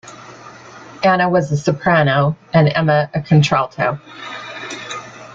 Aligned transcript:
Anna 1.03 1.29
was 1.29 1.51
a 1.51 1.57
soprano 1.57 2.35
and 2.55 2.67
Emma 2.69 3.07
a 3.13 3.21
contralto. 3.21 4.01